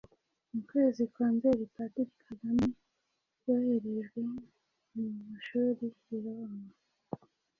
Mu 0.51 0.61
kwezi 0.69 1.01
kwa 1.13 1.27
Nzeli 1.35 1.65
Padiri 1.75 2.13
Kagame 2.25 2.67
yoherejwe 3.45 4.19
mu 4.93 5.05
mashuri 5.27 5.85
i 6.13 6.15
Roma. 6.23 6.69